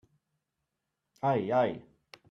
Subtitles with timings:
[1.31, 1.71] Ai, ai!